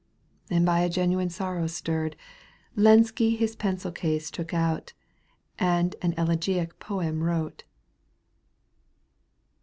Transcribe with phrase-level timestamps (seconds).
[0.49, 2.15] "—And by a genuine sorrow stirred,
[2.75, 4.93] Lenski his pencil case took out
[5.59, 7.65] And an elegiac poem wrote.